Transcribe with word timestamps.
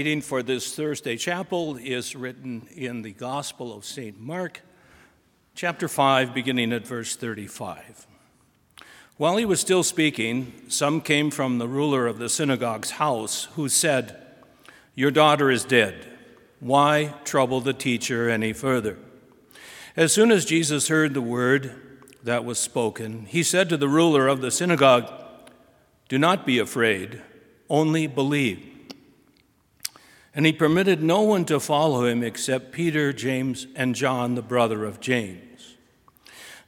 Reading 0.00 0.22
for 0.22 0.42
this 0.42 0.74
Thursday 0.74 1.18
chapel 1.18 1.76
is 1.76 2.16
written 2.16 2.66
in 2.74 3.02
the 3.02 3.12
Gospel 3.12 3.70
of 3.70 3.84
St. 3.84 4.18
Mark, 4.18 4.62
chapter 5.54 5.88
5, 5.88 6.32
beginning 6.32 6.72
at 6.72 6.86
verse 6.86 7.14
35. 7.16 8.06
While 9.18 9.36
he 9.36 9.44
was 9.44 9.60
still 9.60 9.82
speaking, 9.82 10.54
some 10.68 11.02
came 11.02 11.30
from 11.30 11.58
the 11.58 11.68
ruler 11.68 12.06
of 12.06 12.18
the 12.18 12.30
synagogue's 12.30 12.92
house 12.92 13.48
who 13.56 13.68
said, 13.68 14.18
Your 14.94 15.10
daughter 15.10 15.50
is 15.50 15.66
dead. 15.66 16.06
Why 16.60 17.12
trouble 17.24 17.60
the 17.60 17.74
teacher 17.74 18.30
any 18.30 18.54
further? 18.54 18.96
As 19.98 20.14
soon 20.14 20.30
as 20.32 20.46
Jesus 20.46 20.88
heard 20.88 21.12
the 21.12 21.20
word 21.20 21.74
that 22.22 22.46
was 22.46 22.58
spoken, 22.58 23.26
he 23.26 23.42
said 23.42 23.68
to 23.68 23.76
the 23.76 23.86
ruler 23.86 24.28
of 24.28 24.40
the 24.40 24.50
synagogue, 24.50 25.12
Do 26.08 26.16
not 26.18 26.46
be 26.46 26.58
afraid, 26.58 27.20
only 27.68 28.06
believe. 28.06 28.69
And 30.34 30.46
he 30.46 30.52
permitted 30.52 31.02
no 31.02 31.22
one 31.22 31.44
to 31.46 31.58
follow 31.58 32.04
him 32.04 32.22
except 32.22 32.72
Peter, 32.72 33.12
James, 33.12 33.66
and 33.74 33.94
John, 33.94 34.34
the 34.34 34.42
brother 34.42 34.84
of 34.84 35.00
James. 35.00 35.76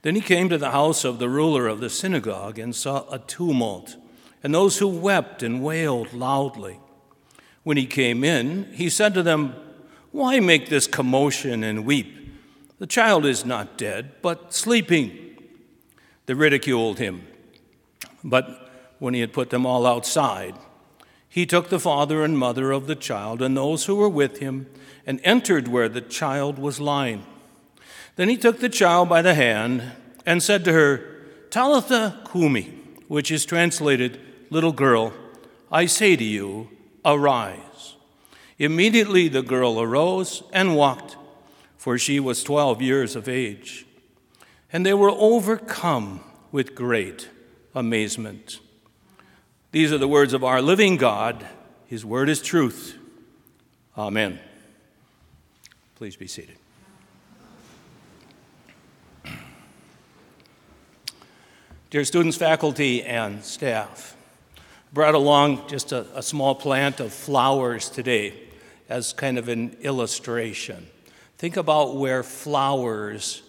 Then 0.03 0.17
he 0.17 0.21
came 0.21 0.49
to 0.49 0.59
the 0.59 0.73
house 0.73 1.05
of 1.05 1.21
the 1.21 1.29
ruler 1.29 1.69
of 1.69 1.79
the 1.79 1.91
synagogue 1.91 2.59
and 2.59 2.75
saw 2.75 3.09
a 3.09 3.21
tumult, 3.21 3.97
and 4.43 4.53
those 4.53 4.79
who 4.79 4.89
wept 4.89 5.45
and 5.45 5.63
wailed 5.63 6.13
loudly. 6.13 6.81
When 7.63 7.77
he 7.77 7.87
came 7.87 8.25
in, 8.25 8.73
he 8.73 8.91
said 8.91 9.15
to 9.15 9.23
them, 9.23 9.55
Why 10.11 10.41
make 10.41 10.69
this 10.69 10.89
commotion 10.89 11.63
and 11.63 11.87
weep? 11.87 12.19
The 12.81 12.89
child 12.89 13.25
is 13.25 13.47
not 13.47 13.79
dead, 13.79 14.11
but 14.23 14.53
sleeping. 14.53 15.39
They 16.27 16.35
ridiculed 16.35 16.99
him. 16.99 17.25
But 18.25 18.71
when 18.99 19.15
he 19.15 19.21
had 19.21 19.33
put 19.33 19.51
them 19.51 19.65
all 19.65 19.87
outside, 19.87 20.57
he 21.33 21.47
took 21.47 21.71
the 21.71 21.81
father 21.81 22.23
and 22.23 22.37
mother 22.37 22.73
of 22.73 22.87
the 22.87 22.95
child 22.95 23.41
and 23.41 23.57
those 23.57 23.87
who 23.87 23.97
were 23.97 24.09
with 24.09 24.41
him 24.41 24.67
and 25.07 25.19
entered 25.25 25.67
where 25.67 25.89
the 25.89 26.03
child 26.03 26.59
was 26.59 26.79
lying. 26.79 27.25
Then 28.17 28.29
he 28.29 28.37
took 28.37 28.61
the 28.61 28.69
child 28.69 29.09
by 29.09 29.23
the 29.23 29.33
hand 29.33 29.93
and 30.27 30.43
said 30.43 30.63
to 30.67 30.75
her, 30.75 30.99
Talitha 31.49 32.21
cumi, 32.31 32.65
which 33.09 33.31
is 33.31 33.47
translated, 33.47 34.21
Little 34.51 34.73
girl, 34.73 35.15
I 35.71 35.87
say 35.87 36.17
to 36.17 36.25
you, 36.25 36.69
arise. 37.03 37.95
Immediately 38.59 39.29
the 39.29 39.41
girl 39.41 39.81
arose 39.81 40.43
and 40.53 40.77
walked, 40.77 41.17
for 41.79 41.97
she 41.97 42.21
was 42.21 42.45
twelve 42.45 42.83
years 42.83 43.17
of 43.17 43.27
age. 43.27 43.87
And 44.71 44.85
they 44.85 44.93
were 44.93 45.09
overcome 45.09 46.21
with 46.51 46.75
great 46.75 47.31
amazement. 47.75 48.61
These 49.73 49.91
are 49.91 49.99
the 49.99 50.07
words 50.07 50.35
of 50.35 50.45
our 50.45 50.61
living 50.61 50.99
God. 50.99 51.47
His 51.87 52.05
word 52.05 52.29
is 52.29 52.43
truth. 52.43 52.99
Amen. 53.97 54.39
Please 55.95 56.15
be 56.15 56.27
seated. 56.27 56.57
Dear 61.89 62.05
students, 62.05 62.37
faculty, 62.37 63.03
and 63.03 63.43
staff, 63.43 64.15
brought 64.93 65.15
along 65.15 65.69
just 65.69 65.93
a, 65.93 66.07
a, 66.15 66.23
small 66.23 66.55
plant 66.55 67.01
of 67.01 67.11
flowers 67.11 67.89
today 67.89 68.35
as 68.91 69.15
kind 69.15 69.39
of 69.39 69.49
an 69.49 69.77
illustration. 69.81 70.87
Think 71.39 71.57
about 71.57 71.97
where 71.97 72.23
flowers 72.23 73.43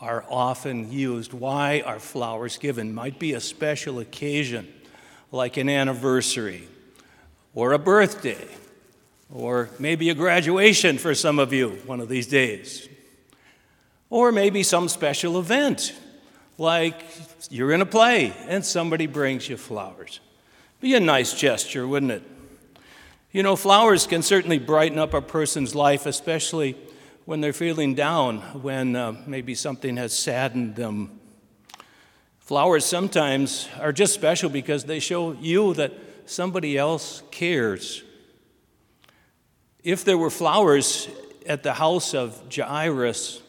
are 0.00 0.24
often 0.30 0.90
used. 0.90 1.34
Why 1.34 1.82
are 1.84 1.98
flowers 1.98 2.56
given? 2.56 2.94
Might 2.94 3.18
be 3.18 3.34
a 3.34 3.40
special 3.40 3.98
occasion 3.98 4.72
like 5.30 5.56
an 5.56 5.68
anniversary 5.68 6.68
or 7.54 7.72
a 7.72 7.78
birthday 7.78 8.46
or 9.32 9.68
maybe 9.78 10.10
a 10.10 10.14
graduation 10.14 10.98
for 10.98 11.14
some 11.14 11.38
of 11.38 11.52
you 11.52 11.70
one 11.86 12.00
of 12.00 12.08
these 12.08 12.26
days. 12.26 12.88
Or 14.10 14.32
maybe 14.32 14.62
some 14.62 14.88
special 14.88 15.38
event, 15.38 15.94
like 16.56 17.04
you're 17.50 17.72
in 17.72 17.82
a 17.82 17.86
play 17.86 18.32
and 18.48 18.64
somebody 18.64 19.06
brings 19.06 19.48
you 19.48 19.56
flowers. 19.56 20.20
Be 20.80 20.94
a 20.94 21.00
nice 21.00 21.34
gesture, 21.34 21.86
wouldn't 21.86 22.12
it? 22.12 22.22
You 23.32 23.42
know, 23.42 23.56
flowers 23.56 24.06
can 24.06 24.22
certainly 24.22 24.58
brighten 24.58 24.98
up 24.98 25.12
a 25.12 25.20
person's 25.20 25.74
life, 25.74 26.06
especially 26.06 26.76
when 27.26 27.42
they're 27.42 27.52
feeling 27.52 27.94
down, 27.94 28.38
when 28.62 28.96
uh, 28.96 29.14
maybe 29.26 29.54
something 29.54 29.98
has 29.98 30.16
saddened 30.16 30.76
them 30.76 31.18
Flowers 32.48 32.86
sometimes 32.86 33.68
are 33.78 33.92
just 33.92 34.14
special 34.14 34.48
because 34.48 34.84
they 34.84 35.00
show 35.00 35.32
you 35.32 35.74
that 35.74 35.92
somebody 36.24 36.78
else 36.78 37.22
cares. 37.30 38.02
If 39.84 40.02
there 40.02 40.16
were 40.16 40.30
flowers 40.30 41.10
at 41.44 41.62
the 41.62 41.74
house 41.74 42.14
of 42.14 42.42
Jairus, 42.50 43.42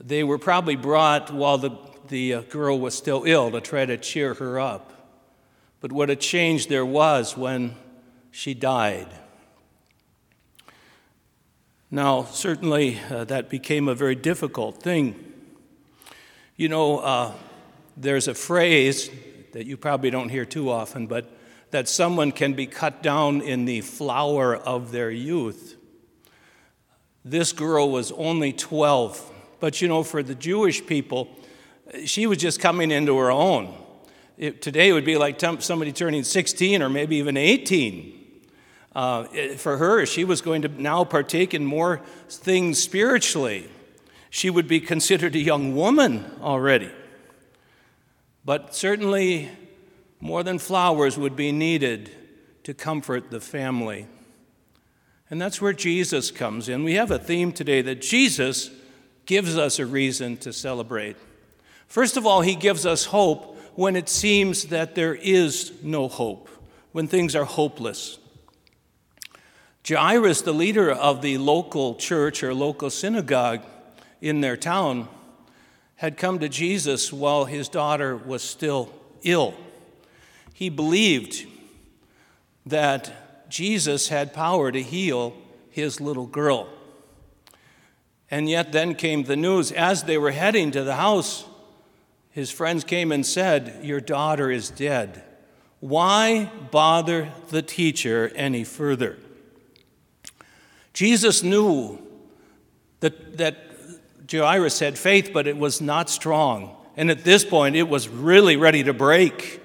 they 0.00 0.24
were 0.24 0.36
probably 0.36 0.74
brought 0.74 1.32
while 1.32 1.58
the, 1.58 1.70
the 2.08 2.34
uh, 2.34 2.40
girl 2.40 2.80
was 2.80 2.96
still 2.96 3.22
ill 3.24 3.52
to 3.52 3.60
try 3.60 3.86
to 3.86 3.96
cheer 3.96 4.34
her 4.34 4.58
up. 4.58 5.14
But 5.78 5.92
what 5.92 6.10
a 6.10 6.16
change 6.16 6.66
there 6.66 6.84
was 6.84 7.36
when 7.36 7.76
she 8.32 8.52
died. 8.52 9.06
Now, 11.88 12.24
certainly 12.24 12.98
uh, 13.08 13.22
that 13.26 13.48
became 13.48 13.86
a 13.86 13.94
very 13.94 14.16
difficult 14.16 14.82
thing. 14.82 15.14
You 16.56 16.68
know, 16.68 16.98
uh, 16.98 17.32
there's 17.96 18.28
a 18.28 18.34
phrase 18.34 19.10
that 19.52 19.66
you 19.66 19.76
probably 19.76 20.10
don't 20.10 20.28
hear 20.28 20.44
too 20.44 20.70
often, 20.70 21.06
but 21.06 21.30
that 21.70 21.88
someone 21.88 22.32
can 22.32 22.52
be 22.52 22.66
cut 22.66 23.02
down 23.02 23.40
in 23.40 23.64
the 23.64 23.80
flower 23.80 24.54
of 24.54 24.92
their 24.92 25.10
youth. 25.10 25.76
This 27.24 27.52
girl 27.52 27.90
was 27.90 28.12
only 28.12 28.52
12, 28.52 29.30
but 29.60 29.80
you 29.80 29.88
know, 29.88 30.02
for 30.02 30.22
the 30.22 30.34
Jewish 30.34 30.84
people, 30.86 31.28
she 32.04 32.26
was 32.26 32.38
just 32.38 32.60
coming 32.60 32.90
into 32.90 33.16
her 33.18 33.30
own. 33.30 33.74
It, 34.36 34.62
today 34.62 34.88
it 34.88 34.92
would 34.92 35.04
be 35.04 35.16
like 35.16 35.40
somebody 35.60 35.92
turning 35.92 36.24
16 36.24 36.82
or 36.82 36.88
maybe 36.88 37.16
even 37.16 37.36
18. 37.36 38.18
Uh, 38.94 39.24
for 39.56 39.78
her, 39.78 40.04
she 40.04 40.24
was 40.24 40.40
going 40.40 40.62
to 40.62 40.68
now 40.68 41.04
partake 41.04 41.54
in 41.54 41.64
more 41.64 42.02
things 42.28 42.82
spiritually. 42.82 43.70
She 44.28 44.50
would 44.50 44.68
be 44.68 44.80
considered 44.80 45.34
a 45.34 45.38
young 45.38 45.74
woman 45.74 46.30
already. 46.40 46.90
But 48.44 48.74
certainly, 48.74 49.50
more 50.20 50.42
than 50.42 50.58
flowers 50.58 51.16
would 51.16 51.36
be 51.36 51.52
needed 51.52 52.10
to 52.64 52.74
comfort 52.74 53.30
the 53.30 53.40
family. 53.40 54.06
And 55.30 55.40
that's 55.40 55.60
where 55.60 55.72
Jesus 55.72 56.30
comes 56.30 56.68
in. 56.68 56.84
We 56.84 56.94
have 56.94 57.10
a 57.10 57.18
theme 57.18 57.52
today 57.52 57.82
that 57.82 58.02
Jesus 58.02 58.70
gives 59.26 59.56
us 59.56 59.78
a 59.78 59.86
reason 59.86 60.36
to 60.38 60.52
celebrate. 60.52 61.16
First 61.86 62.16
of 62.16 62.26
all, 62.26 62.40
he 62.40 62.54
gives 62.54 62.84
us 62.84 63.06
hope 63.06 63.58
when 63.74 63.96
it 63.96 64.08
seems 64.08 64.64
that 64.64 64.94
there 64.94 65.14
is 65.14 65.72
no 65.82 66.08
hope, 66.08 66.48
when 66.92 67.08
things 67.08 67.34
are 67.34 67.44
hopeless. 67.44 68.18
Jairus, 69.88 70.42
the 70.42 70.52
leader 70.52 70.90
of 70.90 71.22
the 71.22 71.38
local 71.38 71.94
church 71.94 72.42
or 72.42 72.54
local 72.54 72.90
synagogue 72.90 73.64
in 74.20 74.40
their 74.40 74.56
town, 74.56 75.08
had 76.02 76.16
come 76.16 76.40
to 76.40 76.48
Jesus 76.48 77.12
while 77.12 77.44
his 77.44 77.68
daughter 77.68 78.16
was 78.16 78.42
still 78.42 78.92
ill. 79.22 79.54
He 80.52 80.68
believed 80.68 81.46
that 82.66 83.48
Jesus 83.48 84.08
had 84.08 84.34
power 84.34 84.72
to 84.72 84.82
heal 84.82 85.32
his 85.70 86.00
little 86.00 86.26
girl. 86.26 86.68
And 88.32 88.50
yet, 88.50 88.72
then 88.72 88.96
came 88.96 89.22
the 89.22 89.36
news 89.36 89.70
as 89.70 90.02
they 90.02 90.18
were 90.18 90.32
heading 90.32 90.72
to 90.72 90.82
the 90.82 90.96
house, 90.96 91.44
his 92.32 92.50
friends 92.50 92.82
came 92.82 93.12
and 93.12 93.24
said, 93.24 93.84
Your 93.84 94.00
daughter 94.00 94.50
is 94.50 94.70
dead. 94.70 95.22
Why 95.78 96.50
bother 96.72 97.30
the 97.50 97.62
teacher 97.62 98.32
any 98.34 98.64
further? 98.64 99.18
Jesus 100.94 101.44
knew 101.44 102.00
that, 102.98 103.36
that 103.38 103.71
Jairus 104.32 104.78
had 104.78 104.98
faith, 104.98 105.30
but 105.32 105.46
it 105.46 105.56
was 105.56 105.80
not 105.80 106.10
strong. 106.10 106.76
And 106.96 107.10
at 107.10 107.24
this 107.24 107.44
point, 107.44 107.76
it 107.76 107.88
was 107.88 108.08
really 108.08 108.56
ready 108.56 108.82
to 108.84 108.92
break 108.92 109.60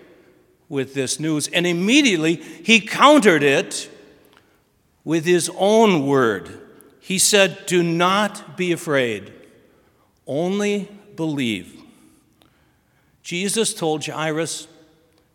with 0.70 0.94
this 0.94 1.20
news. 1.20 1.48
And 1.48 1.66
immediately, 1.66 2.36
he 2.36 2.80
countered 2.80 3.44
it 3.44 3.90
with 5.04 5.26
his 5.26 5.50
own 5.58 6.06
word. 6.06 6.62
He 7.00 7.20
said, 7.20 7.66
Do 7.66 7.84
not 7.84 8.58
be 8.58 8.72
afraid, 8.72 9.32
only 10.26 10.90
believe. 11.16 11.82
Jesus 13.24 13.74
told 13.74 14.06
Jairus 14.06 14.68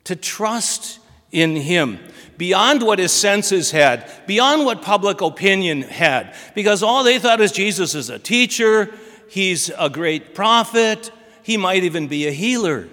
to 0.04 0.16
trust 0.16 0.98
in 1.30 1.56
him 1.56 1.98
beyond 2.36 2.82
what 2.82 2.98
his 2.98 3.12
senses 3.12 3.70
had, 3.70 4.10
beyond 4.26 4.64
what 4.64 4.82
public 4.82 5.20
opinion 5.20 5.82
had, 5.82 6.34
because 6.54 6.82
all 6.82 7.04
they 7.04 7.18
thought 7.18 7.40
is 7.40 7.52
Jesus 7.52 7.94
is 7.94 8.10
a 8.10 8.18
teacher, 8.18 8.92
he's 9.32 9.70
a 9.78 9.88
great 9.88 10.34
prophet, 10.34 11.10
he 11.42 11.56
might 11.56 11.84
even 11.84 12.06
be 12.06 12.28
a 12.28 12.32
healer. 12.32 12.86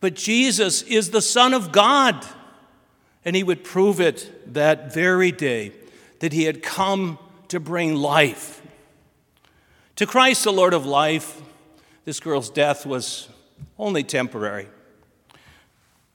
But 0.00 0.14
Jesus 0.14 0.82
is 0.82 1.10
the 1.10 1.22
Son 1.22 1.54
of 1.54 1.70
God. 1.70 2.26
And 3.24 3.36
he 3.36 3.44
would 3.44 3.62
prove 3.62 4.00
it 4.00 4.52
that 4.54 4.92
very 4.92 5.30
day 5.30 5.72
that 6.18 6.32
he 6.32 6.44
had 6.44 6.64
come 6.64 7.16
to 7.46 7.60
bring 7.60 7.94
life. 7.94 8.60
To 9.96 10.06
Christ, 10.06 10.42
the 10.42 10.52
Lord 10.52 10.74
of 10.74 10.84
life, 10.84 11.40
this 12.04 12.18
girl's 12.18 12.50
death 12.50 12.84
was 12.84 13.28
only 13.78 14.02
temporary. 14.02 14.64
It 14.64 15.38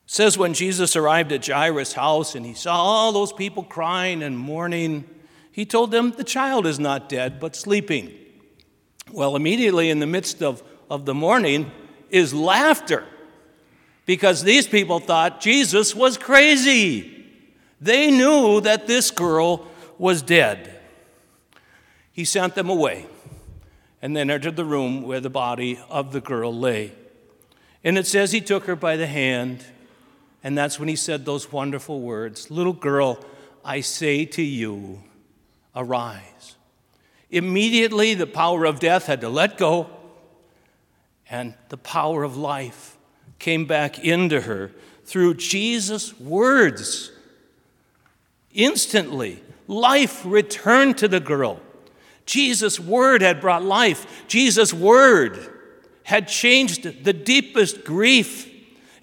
says 0.08 0.38
when 0.38 0.54
Jesus 0.54 0.98
arrived 0.98 1.32
at 1.32 1.48
Jairus' 1.48 1.94
house 1.94 2.36
and 2.36 2.46
he 2.46 2.54
saw 2.54 2.76
all 2.76 3.14
those 3.14 3.32
people 3.32 3.64
crying 3.64 4.22
and 4.22 4.38
mourning, 4.38 5.06
he 5.54 5.66
told 5.66 5.92
them, 5.92 6.12
The 6.12 6.26
child 6.26 6.68
is 6.68 6.80
not 6.80 7.08
dead, 7.08 7.40
but 7.40 7.56
sleeping. 7.56 8.12
Well, 9.12 9.36
immediately 9.36 9.90
in 9.90 10.00
the 10.00 10.08
midst 10.08 10.42
of, 10.42 10.64
of 10.90 11.06
the 11.06 11.14
mourning 11.14 11.72
is 12.10 12.34
laughter 12.34 13.06
because 14.06 14.44
these 14.44 14.68
people 14.68 15.00
thought 15.00 15.42
Jesus 15.42 15.96
was 15.96 16.18
crazy. 16.18 17.26
They 17.82 18.12
knew 18.12 18.62
that 18.62 18.88
this 18.88 19.12
girl 19.12 19.68
was 19.98 20.22
dead. 20.22 20.80
He 22.12 22.26
sent 22.26 22.56
them 22.56 22.70
away 22.70 23.08
and 24.02 24.16
then 24.16 24.30
entered 24.30 24.56
the 24.56 24.66
room 24.66 25.04
where 25.04 25.20
the 25.20 25.30
body 25.30 25.80
of 25.90 26.12
the 26.12 26.22
girl 26.22 26.54
lay. 26.54 26.92
And 27.84 27.98
it 27.98 28.08
says 28.08 28.32
he 28.32 28.42
took 28.42 28.66
her 28.66 28.76
by 28.76 28.98
the 28.98 29.08
hand, 29.08 29.66
and 30.44 30.58
that's 30.58 30.80
when 30.80 30.90
he 30.90 30.96
said 30.96 31.26
those 31.26 31.52
wonderful 31.52 32.02
words 32.02 32.50
Little 32.50 32.74
girl, 32.74 33.20
I 33.64 33.82
say 33.82 34.26
to 34.26 34.42
you, 34.42 35.04
arise. 35.76 36.55
Immediately, 37.36 38.14
the 38.14 38.28
power 38.28 38.64
of 38.64 38.80
death 38.80 39.08
had 39.08 39.20
to 39.20 39.28
let 39.28 39.58
go, 39.58 39.90
and 41.30 41.54
the 41.68 41.76
power 41.76 42.24
of 42.24 42.38
life 42.38 42.96
came 43.40 43.66
back 43.66 44.00
into 44.00 44.40
her 44.40 44.72
through 45.04 45.34
Jesus' 45.34 46.18
words. 46.18 47.12
Instantly, 48.54 49.44
life 49.68 50.22
returned 50.26 50.98
to 51.00 51.10
the 51.10 51.20
girl. 51.20 51.60
Jesus' 52.26 52.80
word 52.80 53.22
had 53.22 53.42
brought 53.42 53.64
life. 53.64 54.24
Jesus' 54.30 54.74
word 54.74 55.38
had 56.04 56.30
changed 56.30 57.04
the 57.04 57.12
deepest 57.12 57.84
grief 57.84 58.50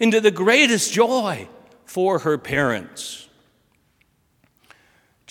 into 0.00 0.22
the 0.22 0.30
greatest 0.30 0.90
joy 0.90 1.46
for 1.84 2.20
her 2.20 2.38
parents. 2.38 3.21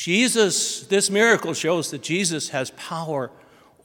Jesus, 0.02 0.82
this 0.88 1.12
miracle 1.12 1.54
shows 1.54 1.92
that 1.92 2.02
Jesus 2.02 2.50
has 2.50 2.72
power 2.72 3.30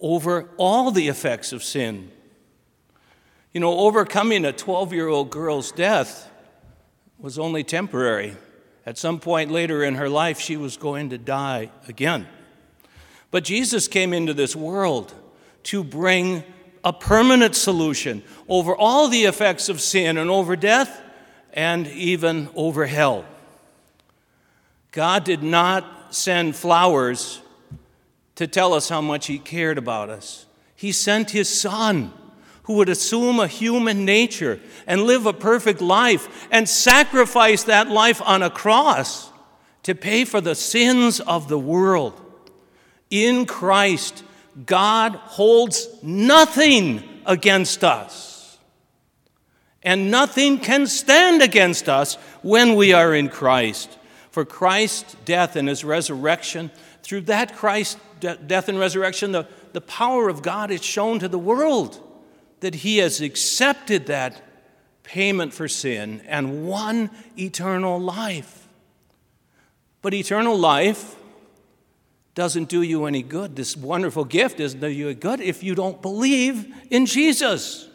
over 0.01 0.49
all 0.57 0.91
the 0.91 1.09
effects 1.09 1.53
of 1.53 1.63
sin. 1.63 2.11
You 3.53 3.61
know, 3.61 3.81
overcoming 3.81 4.47
a 4.47 4.53
12 4.55 4.95
year 4.95 5.09
old 5.09 5.29
girl's 5.29 5.71
death 5.73 6.31
was 7.19 7.39
only 7.39 7.63
temporary. 7.65 8.35
At 8.87 8.97
some 8.97 9.21
point 9.21 9.51
later 9.51 9.85
in 9.85 9.97
her 9.97 10.09
life, 10.09 10.41
she 10.41 10.57
was 10.57 10.79
going 10.79 11.11
to 11.11 11.19
die 11.19 11.71
again. 11.87 12.27
But 13.31 13.45
Jesus 13.45 13.87
came 13.87 14.15
into 14.15 14.33
this 14.33 14.57
world 14.57 15.13
to 15.65 15.85
bring 15.85 16.45
a 16.83 16.95
permanent 16.95 17.55
solution 17.55 18.23
over 18.49 18.75
all 18.75 19.09
the 19.09 19.25
effects 19.25 19.69
of 19.69 19.83
sin 19.83 20.17
and 20.17 20.31
over 20.31 20.57
death 20.57 20.99
and 21.53 21.87
even 21.89 22.49
over 22.55 22.87
hell. 22.87 23.27
God 24.93 25.23
did 25.23 25.43
not 25.43 25.93
send 26.15 26.57
flowers 26.57 27.41
to 28.37 28.47
tell 28.47 28.75
us 28.75 28.89
how 28.89 29.01
much 29.01 29.27
He 29.27 29.39
cared 29.39 29.79
about 29.79 30.11
us. 30.11 30.47
He 30.75 30.93
sent 30.93 31.31
His 31.31 31.49
Son, 31.49 32.13
who 32.65 32.75
would 32.75 32.89
assume 32.89 33.41
a 33.41 33.47
human 33.47 34.05
nature 34.05 34.61
and 34.87 35.03
live 35.03 35.27
a 35.27 35.33
perfect 35.33 35.81
life 35.81 36.49
and 36.51 36.69
sacrifice 36.69 37.65
that 37.65 37.89
life 37.89 38.21
on 38.23 38.43
a 38.43 38.51
cross 38.51 39.31
to 39.85 39.95
pay 39.95 40.25
for 40.25 40.41
the 40.41 40.55
sins 40.55 41.21
of 41.21 41.49
the 41.49 41.59
world. 41.59 42.21
In 43.09 43.47
Christ, 43.47 44.25
God 44.65 45.13
holds 45.15 45.89
nothing 46.03 47.03
against 47.25 47.85
us. 47.85 48.59
And 49.83 50.11
nothing 50.11 50.59
can 50.59 50.89
stand 50.89 51.43
against 51.43 51.89
us 51.89 52.17
when 52.43 52.75
we 52.75 52.93
are 52.93 53.15
in 53.15 53.29
Christ. 53.29 53.96
For 54.37 54.45
Christ's 54.45 55.17
death 55.25 55.57
and 55.57 55.67
his 55.67 55.83
resurrection, 55.83 56.71
through 57.03 57.23
that 57.23 57.57
Christ's 57.57 57.99
de- 58.21 58.37
death 58.37 58.69
and 58.69 58.79
resurrection, 58.79 59.33
the, 59.33 59.49
the 59.73 59.81
power 59.81 60.29
of 60.29 60.43
God 60.43 60.71
is 60.71 60.85
shown 60.85 61.21
to 61.21 61.27
the 61.27 61.39
world 61.39 61.99
that 62.61 62.75
he 62.75 62.99
has 62.99 63.23
accepted 63.23 64.05
that 64.09 64.43
payment 65.05 65.55
for 65.55 65.69
sin 65.69 66.21
and 66.27 66.69
won 66.69 67.09
eternal 67.39 67.99
life. 67.99 68.69
But 70.03 70.13
eternal 70.13 70.59
life 70.59 71.17
doesn't 72.35 72.69
do 72.69 72.83
you 72.83 73.07
any 73.07 73.23
good. 73.23 73.57
This 73.57 73.75
wonderful 73.75 74.27
gift 74.27 74.59
doesn't 74.59 74.81
do 74.81 74.89
you 74.89 75.15
good 75.15 75.41
if 75.41 75.63
you 75.63 75.75
don't 75.75 76.03
believe 76.03 76.75
in 76.91 77.07
Jesus. 77.07 77.89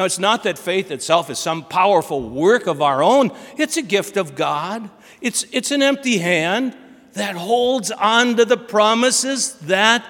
Now, 0.00 0.06
it's 0.06 0.18
not 0.18 0.44
that 0.44 0.58
faith 0.58 0.90
itself 0.90 1.28
is 1.28 1.38
some 1.38 1.62
powerful 1.62 2.26
work 2.26 2.66
of 2.66 2.80
our 2.80 3.02
own, 3.02 3.32
it's 3.58 3.76
a 3.76 3.82
gift 3.82 4.16
of 4.16 4.34
God. 4.34 4.88
It's, 5.20 5.44
it's 5.52 5.70
an 5.70 5.82
empty 5.82 6.16
hand 6.16 6.74
that 7.12 7.36
holds 7.36 7.90
on 7.90 8.36
to 8.36 8.46
the 8.46 8.56
promises 8.56 9.52
that 9.58 10.02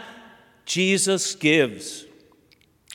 Jesus 0.64 1.34
gives. 1.34 2.04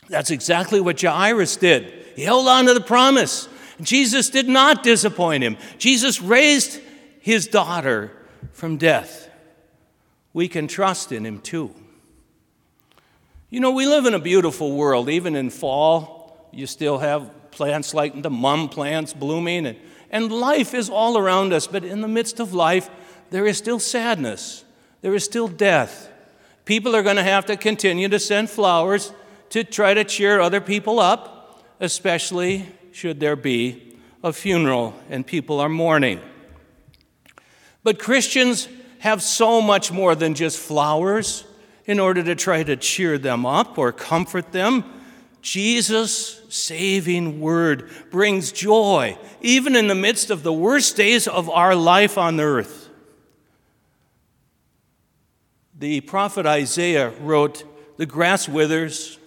That's 0.08 0.30
exactly 0.30 0.80
what 0.80 0.98
Jairus 0.98 1.58
did. 1.58 1.92
He 2.16 2.22
held 2.22 2.48
on 2.48 2.64
to 2.64 2.72
the 2.72 2.80
promise. 2.80 3.46
Jesus 3.82 4.30
did 4.30 4.48
not 4.48 4.82
disappoint 4.82 5.44
him. 5.44 5.58
Jesus 5.76 6.22
raised 6.22 6.80
his 7.20 7.46
daughter 7.46 8.10
from 8.52 8.78
death 8.78 9.28
we 10.32 10.48
can 10.48 10.66
trust 10.66 11.12
in 11.12 11.26
Him 11.26 11.40
too. 11.40 11.74
You 13.50 13.60
know, 13.60 13.70
we 13.72 13.86
live 13.86 14.06
in 14.06 14.14
a 14.14 14.18
beautiful 14.18 14.74
world. 14.74 15.10
Even 15.10 15.36
in 15.36 15.50
fall, 15.50 16.15
you 16.56 16.66
still 16.66 16.98
have 16.98 17.50
plants 17.50 17.94
like 17.94 18.22
the 18.22 18.30
mum 18.30 18.68
plants 18.68 19.12
blooming, 19.12 19.66
and, 19.66 19.78
and 20.10 20.32
life 20.32 20.74
is 20.74 20.90
all 20.90 21.18
around 21.18 21.52
us. 21.52 21.66
But 21.66 21.84
in 21.84 22.00
the 22.00 22.08
midst 22.08 22.40
of 22.40 22.54
life, 22.54 22.90
there 23.30 23.46
is 23.46 23.58
still 23.58 23.78
sadness, 23.78 24.64
there 25.02 25.14
is 25.14 25.24
still 25.24 25.48
death. 25.48 26.10
People 26.64 26.96
are 26.96 27.02
going 27.02 27.16
to 27.16 27.22
have 27.22 27.46
to 27.46 27.56
continue 27.56 28.08
to 28.08 28.18
send 28.18 28.50
flowers 28.50 29.12
to 29.50 29.62
try 29.62 29.94
to 29.94 30.02
cheer 30.02 30.40
other 30.40 30.60
people 30.60 30.98
up, 30.98 31.64
especially 31.78 32.66
should 32.90 33.20
there 33.20 33.36
be 33.36 33.96
a 34.24 34.32
funeral 34.32 34.94
and 35.08 35.24
people 35.24 35.60
are 35.60 35.68
mourning. 35.68 36.20
But 37.84 38.00
Christians 38.00 38.68
have 38.98 39.22
so 39.22 39.60
much 39.60 39.92
more 39.92 40.16
than 40.16 40.34
just 40.34 40.58
flowers 40.58 41.44
in 41.84 42.00
order 42.00 42.22
to 42.24 42.34
try 42.34 42.64
to 42.64 42.76
cheer 42.76 43.16
them 43.18 43.46
up 43.46 43.78
or 43.78 43.92
comfort 43.92 44.50
them. 44.50 44.84
Jesus' 45.46 46.42
saving 46.48 47.40
word 47.40 47.88
brings 48.10 48.50
joy, 48.50 49.16
even 49.40 49.76
in 49.76 49.86
the 49.86 49.94
midst 49.94 50.28
of 50.28 50.42
the 50.42 50.52
worst 50.52 50.96
days 50.96 51.28
of 51.28 51.48
our 51.48 51.76
life 51.76 52.18
on 52.18 52.40
earth. 52.40 52.88
The 55.78 56.00
prophet 56.00 56.46
Isaiah 56.46 57.10
wrote, 57.20 57.62
The 57.96 58.06
grass 58.06 58.48
withers, 58.48 59.20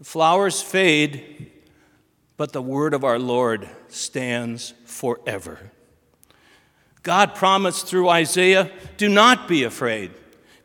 the 0.00 0.04
flowers 0.04 0.60
fade, 0.60 1.52
but 2.36 2.52
the 2.52 2.60
word 2.60 2.92
of 2.92 3.04
our 3.04 3.20
Lord 3.20 3.68
stands 3.86 4.74
forever. 4.84 5.70
God 7.04 7.36
promised 7.36 7.86
through 7.86 8.08
Isaiah, 8.08 8.72
Do 8.96 9.08
not 9.08 9.46
be 9.46 9.62
afraid, 9.62 10.10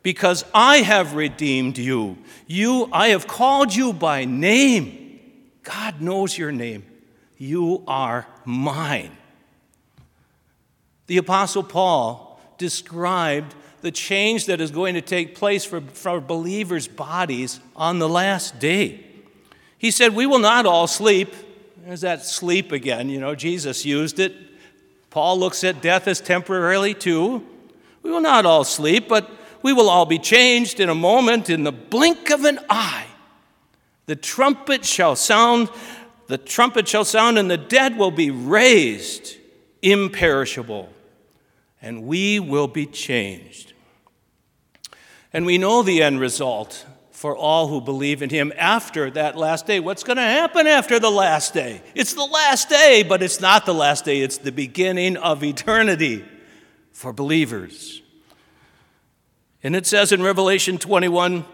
because 0.02 0.44
I 0.54 0.78
have 0.78 1.14
redeemed 1.14 1.78
you. 1.78 2.18
You, 2.46 2.88
I 2.92 3.08
have 3.08 3.26
called 3.26 3.74
you 3.74 3.92
by 3.92 4.24
name. 4.24 5.20
God 5.62 6.00
knows 6.00 6.36
your 6.36 6.52
name. 6.52 6.84
You 7.36 7.82
are 7.86 8.26
mine. 8.44 9.16
The 11.06 11.18
Apostle 11.18 11.62
Paul 11.62 12.40
described 12.58 13.54
the 13.80 13.90
change 13.90 14.46
that 14.46 14.60
is 14.60 14.70
going 14.70 14.94
to 14.94 15.00
take 15.00 15.34
place 15.34 15.64
for, 15.64 15.80
for 15.80 16.20
believers' 16.20 16.86
bodies 16.86 17.60
on 17.74 17.98
the 17.98 18.08
last 18.08 18.58
day. 18.58 19.04
He 19.78 19.90
said, 19.90 20.14
We 20.14 20.26
will 20.26 20.38
not 20.38 20.66
all 20.66 20.86
sleep. 20.86 21.34
There's 21.84 22.02
that 22.02 22.24
sleep 22.24 22.72
again. 22.72 23.08
You 23.08 23.20
know, 23.20 23.34
Jesus 23.34 23.86
used 23.86 24.18
it 24.18 24.34
Paul 25.10 25.40
looks 25.40 25.64
at 25.64 25.82
death 25.82 26.06
as 26.06 26.20
temporarily 26.20 26.94
too. 26.94 27.44
We 28.02 28.10
will 28.10 28.20
not 28.20 28.46
all 28.46 28.64
sleep, 28.64 29.08
but 29.08 29.28
we 29.62 29.72
will 29.72 29.90
all 29.90 30.06
be 30.06 30.18
changed 30.18 30.80
in 30.80 30.88
a 30.88 30.94
moment, 30.94 31.50
in 31.50 31.64
the 31.64 31.72
blink 31.72 32.30
of 32.30 32.44
an 32.44 32.58
eye. 32.68 33.06
The 34.06 34.16
trumpet 34.16 34.84
shall 34.84 35.16
sound, 35.16 35.68
the 36.26 36.38
trumpet 36.38 36.88
shall 36.88 37.04
sound, 37.04 37.38
and 37.38 37.50
the 37.50 37.56
dead 37.56 37.96
will 37.96 38.10
be 38.10 38.30
raised 38.30 39.36
imperishable, 39.82 40.88
and 41.80 42.04
we 42.04 42.40
will 42.40 42.68
be 42.68 42.86
changed. 42.86 43.72
And 45.32 45.46
we 45.46 45.58
know 45.58 45.82
the 45.82 46.02
end 46.02 46.20
result 46.20 46.86
for 47.12 47.36
all 47.36 47.68
who 47.68 47.80
believe 47.80 48.22
in 48.22 48.30
him 48.30 48.52
after 48.56 49.10
that 49.10 49.36
last 49.36 49.66
day. 49.66 49.78
What's 49.78 50.02
going 50.02 50.16
to 50.16 50.22
happen 50.22 50.66
after 50.66 50.98
the 50.98 51.10
last 51.10 51.52
day? 51.52 51.82
It's 51.94 52.14
the 52.14 52.24
last 52.24 52.68
day, 52.68 53.04
but 53.06 53.22
it's 53.22 53.40
not 53.40 53.66
the 53.66 53.74
last 53.74 54.04
day, 54.04 54.20
it's 54.20 54.38
the 54.38 54.52
beginning 54.52 55.16
of 55.18 55.44
eternity. 55.44 56.24
for 56.92 57.12
believers. 57.14 57.99
And 59.62 59.76
it 59.76 59.86
says 59.86 60.12
in 60.12 60.22
Revelation 60.22 60.78
21 60.78 61.44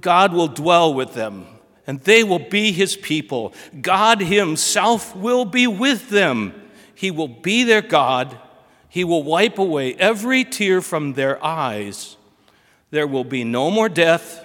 God 0.00 0.32
will 0.32 0.48
dwell 0.48 0.92
with 0.92 1.14
them, 1.14 1.46
and 1.86 2.00
they 2.02 2.22
will 2.22 2.38
be 2.38 2.72
his 2.72 2.96
people. 2.96 3.54
God 3.80 4.20
himself 4.20 5.16
will 5.16 5.44
be 5.44 5.66
with 5.66 6.10
them. 6.10 6.54
He 6.94 7.10
will 7.10 7.28
be 7.28 7.64
their 7.64 7.82
God. 7.82 8.38
He 8.88 9.04
will 9.04 9.22
wipe 9.22 9.58
away 9.58 9.94
every 9.94 10.44
tear 10.44 10.80
from 10.80 11.14
their 11.14 11.42
eyes. 11.44 12.16
There 12.90 13.06
will 13.06 13.24
be 13.24 13.42
no 13.42 13.70
more 13.70 13.88
death, 13.88 14.44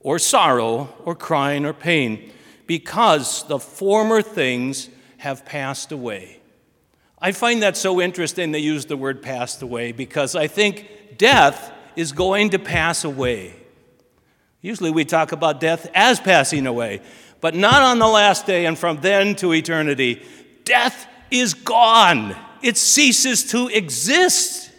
or 0.00 0.18
sorrow, 0.18 0.94
or 1.04 1.14
crying, 1.14 1.64
or 1.64 1.72
pain, 1.72 2.32
because 2.66 3.46
the 3.48 3.58
former 3.58 4.22
things 4.22 4.88
have 5.18 5.44
passed 5.44 5.92
away. 5.92 6.40
I 7.20 7.32
find 7.32 7.62
that 7.62 7.76
so 7.76 8.00
interesting 8.00 8.52
they 8.52 8.60
use 8.60 8.86
the 8.86 8.96
word 8.96 9.22
passed 9.22 9.62
away 9.62 9.92
because 9.92 10.36
I 10.36 10.46
think 10.46 11.16
death 11.16 11.72
is 11.98 12.12
going 12.12 12.50
to 12.50 12.58
pass 12.60 13.02
away. 13.02 13.52
Usually 14.60 14.92
we 14.92 15.04
talk 15.04 15.32
about 15.32 15.58
death 15.58 15.90
as 15.94 16.20
passing 16.20 16.66
away, 16.66 17.00
but 17.40 17.56
not 17.56 17.82
on 17.82 17.98
the 17.98 18.06
last 18.06 18.46
day 18.46 18.66
and 18.66 18.78
from 18.78 19.00
then 19.00 19.34
to 19.36 19.52
eternity. 19.52 20.22
Death 20.62 21.08
is 21.30 21.54
gone, 21.54 22.36
it 22.62 22.76
ceases 22.76 23.50
to 23.50 23.66
exist 23.68 24.70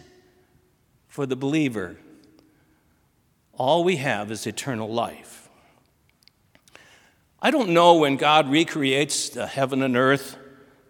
for 1.08 1.26
the 1.26 1.36
believer. 1.36 1.98
All 3.52 3.84
we 3.84 3.96
have 3.96 4.30
is 4.30 4.46
eternal 4.46 4.90
life. 4.90 5.50
I 7.42 7.50
don't 7.50 7.70
know 7.70 7.96
when 7.96 8.16
God 8.16 8.50
recreates 8.50 9.28
the 9.28 9.46
heaven 9.46 9.82
and 9.82 9.94
earth 9.94 10.38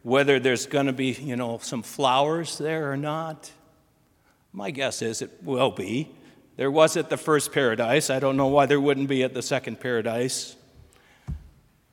whether 0.02 0.38
there's 0.38 0.66
going 0.66 0.86
to 0.86 0.92
be, 0.92 1.10
you 1.12 1.34
know, 1.34 1.58
some 1.58 1.82
flowers 1.82 2.56
there 2.56 2.90
or 2.92 2.96
not. 2.96 3.50
My 4.52 4.70
guess 4.70 5.02
is 5.02 5.22
it 5.22 5.42
will 5.42 5.72
be. 5.72 6.14
There 6.56 6.70
was 6.70 6.96
at 6.96 7.08
the 7.08 7.16
first 7.16 7.52
paradise. 7.52 8.10
I 8.10 8.18
don't 8.18 8.36
know 8.36 8.48
why 8.48 8.66
there 8.66 8.80
wouldn't 8.80 9.08
be 9.08 9.22
at 9.22 9.34
the 9.34 9.42
second 9.42 9.80
paradise. 9.80 10.56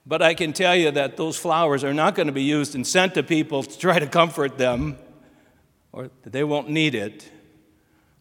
But 0.06 0.22
I 0.22 0.34
can 0.34 0.54
tell 0.54 0.76
you 0.76 0.92
that 0.92 1.18
those 1.18 1.38
flowers 1.38 1.84
are 1.84 1.94
not 1.94 2.16
going 2.16 2.28
to 2.28 2.34
be 2.34 2.44
used 2.44 2.76
and 2.76 2.88
sent 2.88 3.14
to 3.16 3.24
people 3.24 3.64
to 3.64 3.78
try 3.78 4.00
to 4.00 4.08
comfort 4.08 4.58
them, 4.58 4.98
or 5.92 6.10
they 6.24 6.44
won't 6.44 6.70
need 6.70 6.96
it. 6.96 7.30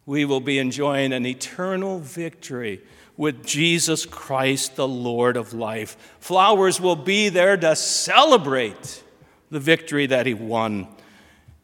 We 0.05 0.25
will 0.25 0.41
be 0.41 0.59
enjoying 0.59 1.13
an 1.13 1.25
eternal 1.25 1.99
victory 1.99 2.81
with 3.15 3.45
Jesus 3.45 4.05
Christ, 4.05 4.75
the 4.75 4.87
Lord 4.87 5.37
of 5.37 5.53
life. 5.53 5.97
Flowers 6.19 6.79
will 6.79 6.95
be 6.95 7.29
there 7.29 7.57
to 7.57 7.75
celebrate 7.75 9.03
the 9.49 9.59
victory 9.59 10.05
that 10.07 10.25
he 10.25 10.33
won. 10.33 10.87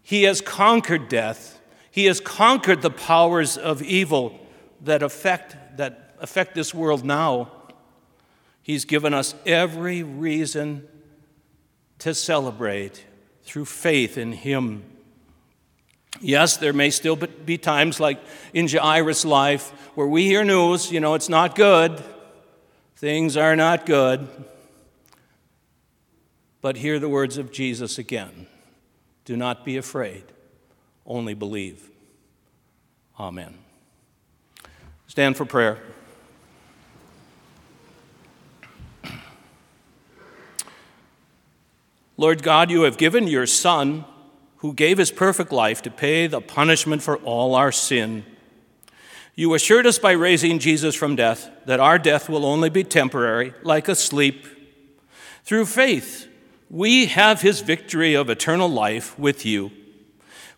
He 0.02 0.24
has 0.24 0.42
conquered 0.42 1.10
death, 1.10 1.60
he 1.92 2.06
has 2.06 2.20
conquered 2.20 2.82
the 2.82 2.90
powers 2.90 3.58
of 3.58 3.82
evil 3.82 4.40
that 4.84 5.02
affect, 5.02 5.78
that 5.78 6.16
affect 6.20 6.56
this 6.56 6.74
world 6.74 7.04
now. 7.04 7.52
He's 8.62 8.86
given 8.86 9.14
us 9.14 9.36
every 9.46 10.04
reason 10.04 10.88
to 12.00 12.14
celebrate 12.14 13.04
through 13.44 13.66
faith 13.66 14.18
in 14.18 14.32
Him. 14.32 14.84
Yes, 16.22 16.58
there 16.58 16.74
may 16.74 16.90
still 16.90 17.16
be 17.16 17.58
times 17.58 18.00
like 18.00 18.20
in 18.54 18.68
Jairus' 18.68 19.26
life 19.26 19.70
where 19.96 20.08
we 20.08 20.26
hear 20.26 20.44
news, 20.44 20.92
you 20.92 21.00
know, 21.00 21.16
it's 21.16 21.30
not 21.30 21.56
good, 21.56 22.02
things 22.96 23.36
are 23.36 23.56
not 23.56 23.86
good. 23.86 24.28
But 26.62 26.78
hear 26.78 26.98
the 27.00 27.10
words 27.10 27.38
of 27.38 27.52
Jesus 27.52 27.98
again 27.98 28.48
Do 29.26 29.36
not 29.36 29.66
be 29.66 29.76
afraid, 29.76 30.24
only 31.06 31.34
believe. 31.34 31.90
Amen. 33.20 33.63
Stand 35.14 35.38
for 35.38 35.46
prayer. 35.46 35.78
Lord 42.18 42.42
God, 42.42 42.72
you 42.72 42.82
have 42.82 42.98
given 42.98 43.28
your 43.28 43.46
Son, 43.46 44.06
who 44.58 44.74
gave 44.74 44.98
his 44.98 45.12
perfect 45.12 45.52
life 45.52 45.84
to 45.84 45.92
pay 45.92 46.26
the 46.26 46.42
punishment 46.42 47.04
for 47.04 47.18
all 47.18 47.54
our 47.54 47.72
sin. 47.72 48.26
You 49.36 49.54
assured 49.54 49.86
us 49.86 50.00
by 50.00 50.14
raising 50.14 50.58
Jesus 50.58 50.96
from 50.96 51.16
death 51.16 51.48
that 51.68 51.80
our 51.80 52.00
death 52.00 52.28
will 52.28 52.44
only 52.44 52.72
be 52.72 52.84
temporary, 52.84 53.54
like 53.62 53.88
a 53.88 53.94
sleep. 53.94 54.48
Through 55.44 55.68
faith, 55.68 56.28
we 56.72 57.06
have 57.06 57.42
his 57.42 57.62
victory 57.62 58.16
of 58.16 58.32
eternal 58.32 58.68
life 58.68 59.20
with 59.20 59.46
you. 59.46 59.70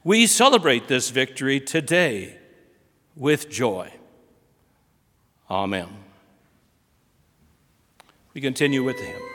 We 0.06 0.28
celebrate 0.28 0.88
this 0.88 1.10
victory 1.10 1.60
today 1.60 2.38
with 3.18 3.50
joy. 3.50 3.92
Amen. 5.50 5.88
We 8.34 8.42
continue 8.42 8.84
with 8.84 8.98
the 8.98 9.35